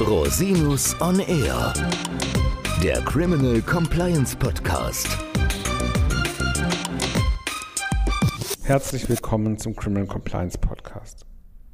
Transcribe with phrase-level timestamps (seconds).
[0.00, 1.72] Rosinus on Air,
[2.82, 5.08] der Criminal Compliance Podcast.
[8.62, 11.26] Herzlich willkommen zum Criminal Compliance Podcast.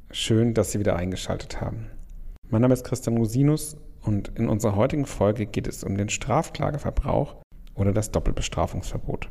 [0.09, 1.91] Schön, dass Sie wieder eingeschaltet haben.
[2.49, 7.35] Mein Name ist Christian Rosinus und in unserer heutigen Folge geht es um den Strafklageverbrauch
[7.75, 9.29] oder das Doppelbestrafungsverbot.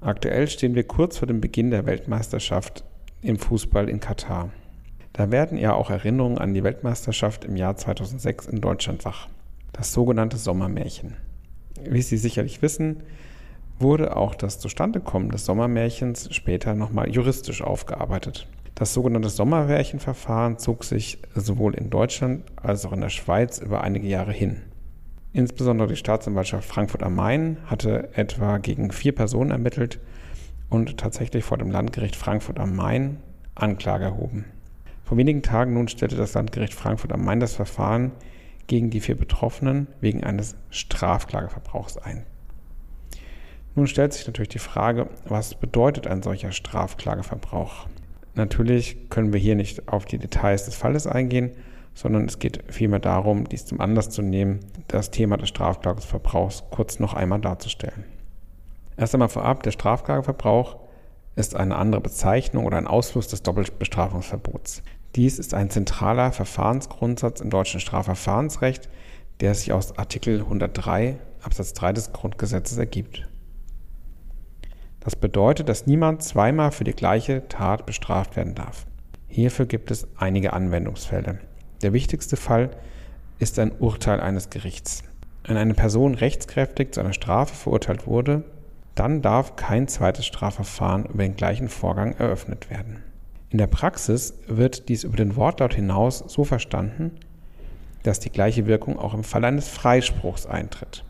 [0.00, 2.84] Aktuell stehen wir kurz vor dem Beginn der Weltmeisterschaft
[3.20, 4.50] im Fußball in Katar.
[5.12, 9.28] Da werden ja auch Erinnerungen an die Weltmeisterschaft im Jahr 2006 in Deutschland wach.
[9.72, 11.16] Das sogenannte Sommermärchen.
[11.84, 13.02] Wie Sie sicherlich wissen,
[13.78, 18.46] wurde auch das Zustandekommen des Sommermärchens später nochmal juristisch aufgearbeitet.
[18.74, 24.08] Das sogenannte Sommermärchenverfahren zog sich sowohl in Deutschland als auch in der Schweiz über einige
[24.08, 24.62] Jahre hin.
[25.34, 29.98] Insbesondere die Staatsanwaltschaft Frankfurt am Main hatte etwa gegen vier Personen ermittelt
[30.68, 33.18] und tatsächlich vor dem Landgericht Frankfurt am Main
[33.54, 34.46] Anklage erhoben.
[35.12, 38.12] Vor wenigen Tagen nun stellte das Landgericht Frankfurt am Main das Verfahren
[38.66, 42.24] gegen die vier Betroffenen wegen eines Strafklageverbrauchs ein.
[43.74, 47.88] Nun stellt sich natürlich die Frage, was bedeutet ein solcher Strafklageverbrauch?
[48.36, 51.50] Natürlich können wir hier nicht auf die Details des Falles eingehen,
[51.92, 57.00] sondern es geht vielmehr darum, dies zum Anlass zu nehmen, das Thema des Strafklageverbrauchs kurz
[57.00, 58.04] noch einmal darzustellen.
[58.96, 60.78] Erst einmal vorab, der Strafklageverbrauch
[61.36, 64.82] ist eine andere Bezeichnung oder ein Ausfluss des Doppelbestrafungsverbots.
[65.14, 68.88] Dies ist ein zentraler Verfahrensgrundsatz im deutschen Strafverfahrensrecht,
[69.40, 73.28] der sich aus Artikel 103 Absatz 3 des Grundgesetzes ergibt.
[75.00, 78.86] Das bedeutet, dass niemand zweimal für die gleiche Tat bestraft werden darf.
[79.28, 81.40] Hierfür gibt es einige Anwendungsfälle.
[81.82, 82.70] Der wichtigste Fall
[83.38, 85.02] ist ein Urteil eines Gerichts.
[85.44, 88.44] Wenn eine Person rechtskräftig zu einer Strafe verurteilt wurde,
[88.94, 93.02] dann darf kein zweites Strafverfahren über den gleichen Vorgang eröffnet werden.
[93.52, 97.10] In der Praxis wird dies über den Wortlaut hinaus so verstanden,
[98.02, 101.04] dass die gleiche Wirkung auch im Fall eines Freispruchs eintritt.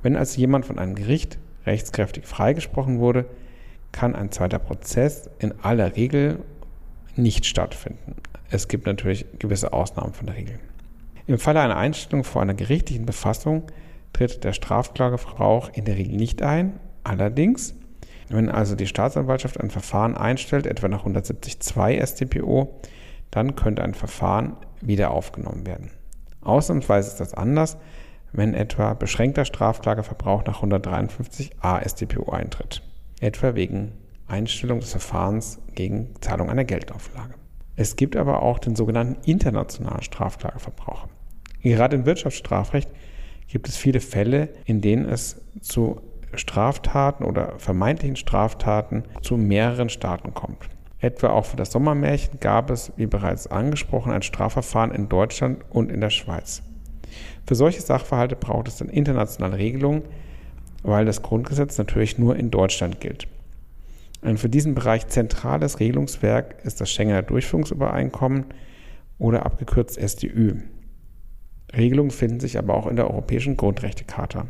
[0.00, 3.26] Wenn also jemand von einem Gericht rechtskräftig freigesprochen wurde,
[3.90, 6.38] kann ein zweiter Prozess in aller Regel
[7.16, 8.14] nicht stattfinden.
[8.48, 10.60] Es gibt natürlich gewisse Ausnahmen von der Regel.
[11.26, 13.64] Im Falle einer Einstellung vor einer gerichtlichen Befassung
[14.12, 16.74] tritt der Strafklageverbrauch in der Regel nicht ein.
[17.02, 17.74] Allerdings
[18.28, 22.80] wenn also die Staatsanwaltschaft ein Verfahren einstellt, etwa nach 170.2 StPO,
[23.30, 25.90] dann könnte ein Verfahren wieder aufgenommen werden.
[26.42, 27.76] Ausnahmsweise ist das anders,
[28.32, 32.82] wenn etwa beschränkter Strafklageverbrauch nach 153a StPO eintritt,
[33.20, 33.92] etwa wegen
[34.26, 37.34] Einstellung des Verfahrens gegen Zahlung einer Geldauflage.
[37.76, 41.06] Es gibt aber auch den sogenannten internationalen Strafklageverbrauch.
[41.62, 42.90] Gerade im Wirtschaftsstrafrecht
[43.48, 46.00] gibt es viele Fälle, in denen es zu
[46.38, 50.68] Straftaten oder vermeintlichen Straftaten zu mehreren Staaten kommt.
[50.98, 55.90] Etwa auch für das Sommermärchen gab es, wie bereits angesprochen, ein Strafverfahren in Deutschland und
[55.90, 56.62] in der Schweiz.
[57.46, 60.02] Für solche Sachverhalte braucht es dann internationale Regelungen,
[60.82, 63.28] weil das Grundgesetz natürlich nur in Deutschland gilt.
[64.22, 68.46] Ein für diesen Bereich zentrales Regelungswerk ist das Schengener Durchführungsübereinkommen
[69.18, 70.56] oder abgekürzt SDÜ.
[71.76, 74.46] Regelungen finden sich aber auch in der Europäischen Grundrechtecharta.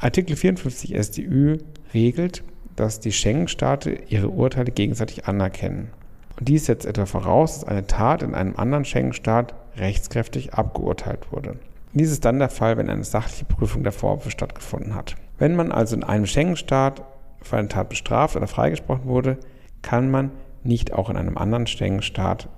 [0.00, 1.58] Artikel 54 StÜ
[1.92, 2.44] regelt,
[2.76, 5.90] dass die Schengen-Staaten ihre Urteile gegenseitig anerkennen.
[6.38, 11.58] Und dies setzt etwa voraus, dass eine Tat in einem anderen Schengen-Staat rechtskräftig abgeurteilt wurde.
[11.94, 15.16] Dies ist dann der Fall, wenn eine sachliche Prüfung der Vorwürfe stattgefunden hat.
[15.36, 17.02] Wenn man also in einem Schengen-Staat
[17.42, 19.38] für eine Tat bestraft oder freigesprochen wurde,
[19.82, 20.30] kann man
[20.62, 22.48] nicht auch in einem anderen Schengen-Staat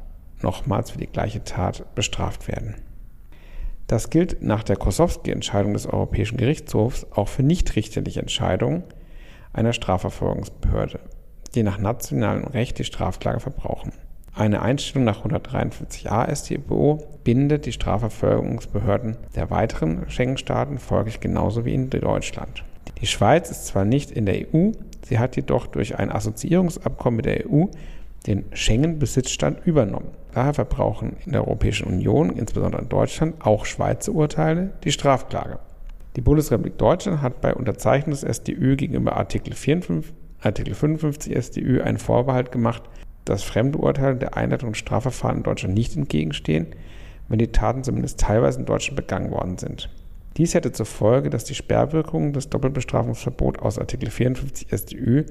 [0.43, 2.75] nochmals für die gleiche Tat bestraft werden.
[3.91, 8.84] Das gilt nach der Kosowski-Entscheidung des Europäischen Gerichtshofs auch für nichtrichterliche Entscheidungen
[9.53, 11.01] einer Strafverfolgungsbehörde,
[11.56, 13.91] die nach nationalem Recht die Strafklage verbrauchen.
[14.33, 21.91] Eine Einstellung nach 153a StPO bindet die Strafverfolgungsbehörden der weiteren Schengen-Staaten folglich genauso wie in
[21.91, 22.62] Deutschland.
[23.00, 24.71] Die Schweiz ist zwar nicht in der EU,
[25.03, 27.65] sie hat jedoch durch ein Assoziierungsabkommen mit der EU
[28.26, 30.10] den Schengen-Besitzstand übernommen.
[30.32, 35.58] Daher verbrauchen in der Europäischen Union, insbesondere in Deutschland, auch Schweizer Urteile die Strafklage.
[36.17, 41.99] Die Bundesrepublik Deutschland hat bei Unterzeichnung des SDÜ gegenüber Artikel, 54, Artikel 55 SDÜ einen
[41.99, 42.82] Vorbehalt gemacht,
[43.25, 46.69] dass fremde Urteile der Einleitung von Strafverfahren in Deutschland nicht entgegenstehen,
[47.28, 49.88] wenn die Taten zumindest teilweise in Deutschland begangen worden sind.
[50.37, 55.25] Dies hätte zur Folge, dass die Sperrwirkung des Doppelbestrafungsverbots aus Artikel 54 SDÜ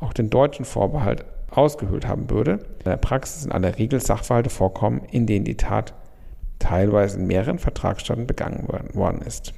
[0.00, 2.52] auch den deutschen Vorbehalt ausgehöhlt haben würde.
[2.52, 5.94] In der Praxis in aller Regel Sachverhalte vorkommen, in denen die Tat
[6.58, 9.54] teilweise in mehreren Vertragsstaaten begangen worden ist.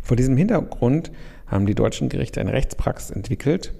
[0.00, 1.12] Vor diesem Hintergrund
[1.46, 3.72] haben die deutschen Gerichte eine Rechtspraxis entwickelt,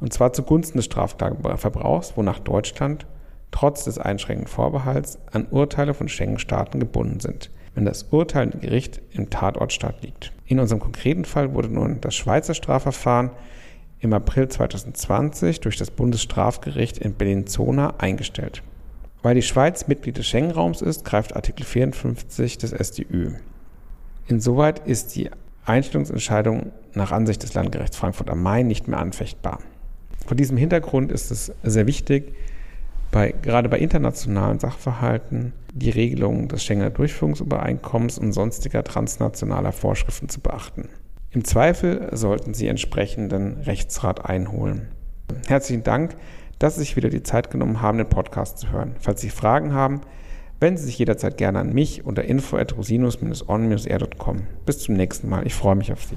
[0.00, 3.06] und zwar zugunsten des Strafklageverbrauchs, wonach Deutschland
[3.50, 9.30] trotz des einschränkenden Vorbehalts an Urteile von Schengen-Staaten gebunden sind, wenn das urteilende Gericht im
[9.30, 10.32] Tatortstaat liegt.
[10.44, 13.30] In unserem konkreten Fall wurde nun das Schweizer Strafverfahren
[14.00, 18.62] im April 2020 durch das Bundesstrafgericht in Bellinzona eingestellt.
[19.22, 23.32] Weil die Schweiz Mitglied des Schengen-Raums ist, greift Artikel 54 des StÜ.
[24.28, 25.30] Insoweit ist die
[25.64, 29.60] Einstellungsentscheidung nach Ansicht des Landgerichts Frankfurt am Main nicht mehr anfechtbar.
[30.26, 32.34] Vor diesem Hintergrund ist es sehr wichtig,
[33.10, 40.40] bei, gerade bei internationalen Sachverhalten die Regelungen des Schengener Durchführungsübereinkommens und sonstiger transnationaler Vorschriften zu
[40.40, 40.88] beachten.
[41.36, 44.88] Im Zweifel sollten Sie entsprechenden Rechtsrat einholen.
[45.48, 46.16] Herzlichen Dank,
[46.58, 48.96] dass Sie sich wieder die Zeit genommen haben, den Podcast zu hören.
[49.00, 50.00] Falls Sie Fragen haben,
[50.60, 54.46] wenden Sie sich jederzeit gerne an mich unter info@rosinus-on-r.com.
[54.64, 55.46] Bis zum nächsten Mal.
[55.46, 56.16] Ich freue mich auf Sie.